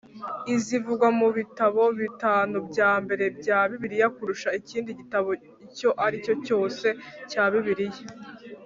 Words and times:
izivugwa 0.55 1.07
mu 1.19 1.27
bitabo 1.37 1.83
bitanu 1.99 2.55
bya 2.69 2.91
mbere 3.03 3.23
bya 3.39 3.59
bibiliya 3.69 4.07
kurusha 4.15 4.49
ikindi 4.59 4.89
gitabo 4.99 5.29
icyo 5.65 5.89
ari 6.05 6.17
cyo 6.25 6.33
cyose 6.45 6.87
cya 7.31 7.45
bibiliya 7.53 8.03